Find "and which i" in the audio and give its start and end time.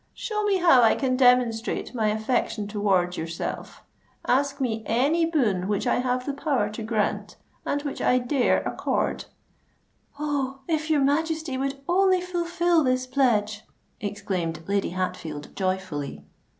7.67-8.17